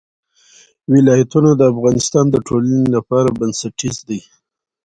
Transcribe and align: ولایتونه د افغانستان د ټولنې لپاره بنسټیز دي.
ولایتونه 0.93 1.49
د 1.55 1.61
افغانستان 1.73 2.25
د 2.31 2.35
ټولنې 2.47 2.85
لپاره 2.95 3.29
بنسټیز 3.39 3.97
دي. 4.07 4.19